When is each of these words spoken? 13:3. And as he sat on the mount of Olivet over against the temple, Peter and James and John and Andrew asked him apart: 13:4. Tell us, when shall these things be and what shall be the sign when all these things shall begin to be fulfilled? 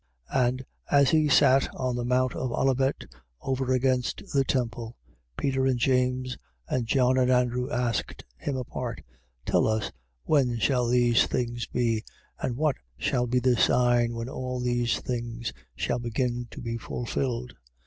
13:3. 0.33 0.47
And 0.47 0.65
as 0.89 1.09
he 1.11 1.29
sat 1.29 1.69
on 1.75 1.95
the 1.95 2.03
mount 2.03 2.33
of 2.35 2.51
Olivet 2.51 3.03
over 3.39 3.71
against 3.71 4.23
the 4.33 4.43
temple, 4.43 4.97
Peter 5.37 5.67
and 5.67 5.77
James 5.77 6.39
and 6.67 6.87
John 6.87 7.19
and 7.19 7.29
Andrew 7.29 7.69
asked 7.69 8.23
him 8.35 8.55
apart: 8.57 9.03
13:4. 9.45 9.51
Tell 9.51 9.67
us, 9.67 9.91
when 10.23 10.57
shall 10.57 10.87
these 10.87 11.27
things 11.27 11.67
be 11.67 12.03
and 12.39 12.57
what 12.57 12.77
shall 12.97 13.27
be 13.27 13.37
the 13.37 13.55
sign 13.57 14.15
when 14.15 14.27
all 14.27 14.59
these 14.59 14.97
things 14.99 15.53
shall 15.75 15.99
begin 15.99 16.47
to 16.49 16.61
be 16.61 16.79
fulfilled? 16.79 17.53